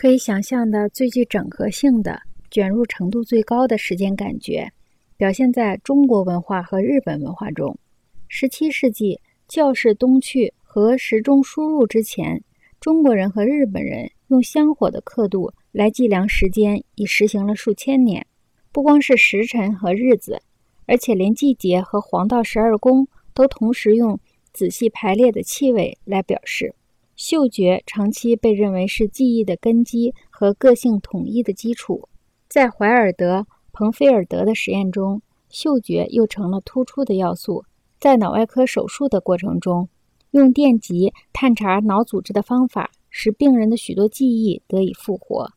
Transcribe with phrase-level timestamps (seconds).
[0.00, 2.18] 可以想象的最具整合性的、
[2.50, 4.66] 卷入程度最高的时间感觉，
[5.18, 7.78] 表现在中国文化和日本文化中。
[8.26, 12.42] 十七世纪教士东去和时钟输入之前，
[12.80, 18.26] 中国人和日本人用香火的刻度来计量时间，已实行了数千年。
[18.72, 20.40] 不光是时辰和日子，
[20.86, 24.18] 而且连季节和黄道十二宫都同时用
[24.54, 26.74] 仔细排列的气味来表示。
[27.20, 32.08] 嗅觉长期被认为是记忆的根基和个性统一的基础。
[32.48, 37.66] 在怀尔德、彭菲尔德的实验中，嗅觉又成了突出的要素。
[38.00, 39.90] 在脑外科手术的过程中，
[40.30, 45.52] 用电极探查脑组织的方法，使病人的许多记忆得以复活。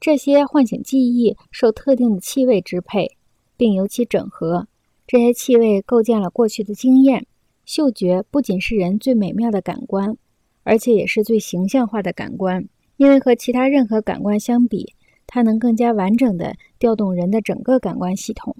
[0.00, 3.12] 这些唤醒记忆受特定的气味支配，
[3.56, 4.66] 并由其整合。
[5.06, 7.24] 这些气味构建了过去的经验。
[7.64, 10.18] 嗅觉不仅是人最美妙的感官。
[10.64, 14.94] 而且也是最形象化的感官，因为和其他任何感官相比，
[15.26, 18.56] 它能更加完整地调动人的整个感官系统。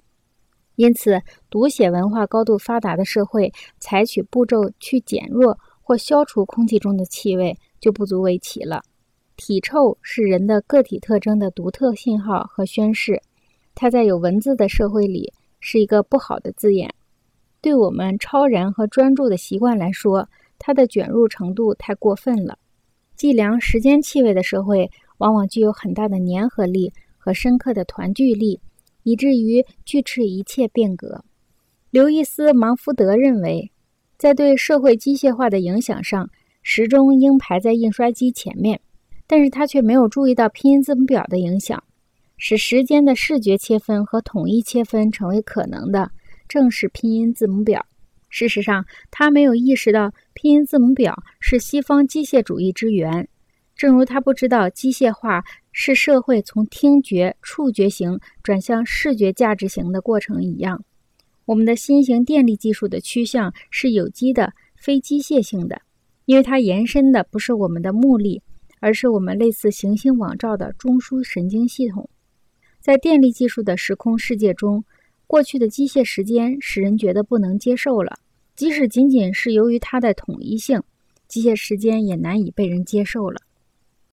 [0.75, 8.83] 因此，读写文化高度发达的社会采取步骤去减弱或消除空气中的气味就不足为奇了。
[9.37, 13.21] 体臭是人的个体特征的独特信号和宣示，
[13.73, 16.93] 它在有文字的社会里是一个不好的字眼。
[17.61, 20.29] 对我们超然和专注的习惯来说。
[20.59, 22.57] 它的卷入程度太过分了。
[23.15, 28.59] 计量时间气味的社会，往往具有很大的粘合力和深刻的团聚力，
[29.03, 31.23] 以至于拒斥一切变革。
[31.91, 33.71] 刘易斯·芒福德认为，
[34.17, 36.29] 在对社会机械化的影响上，
[36.61, 38.81] 时钟应排在印刷机前面。
[39.27, 41.83] 但是他却没有注意到拼音字母表的影响，
[42.37, 46.11] 使时间的视觉切分和统一切分成为可能的，
[46.47, 47.83] 正是拼音字母表。
[48.37, 53.29] 事实上，他没有意识到拼音字母表是西方机械主义之源，
[53.77, 55.41] 正如他不知道机械化
[55.71, 60.83] 是社会从听觉、触觉型转向视觉价值型的过程一样。
[61.45, 65.81] 我们的新型电力技术的趋向是有机的、非机械性的，
[66.25, 68.41] 因为它延伸的不是我们的目力，
[68.81, 72.09] 而是我们类似行星网罩的中枢神经系统。
[72.81, 74.83] 在电力技术的时空世界中，
[75.25, 78.19] 过去的机械时间使人觉得不能接受了。
[78.55, 80.81] 即使仅仅是由于它的统一性，
[81.27, 83.41] 机械时间也难以被人接受了。